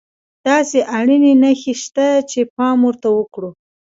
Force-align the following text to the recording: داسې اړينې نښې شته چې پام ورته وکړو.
داسې 0.47 0.79
اړينې 0.97 1.33
نښې 1.41 1.73
شته 1.83 2.07
چې 2.29 2.39
پام 2.55 2.77
ورته 2.87 3.07
وکړو. 3.17 3.49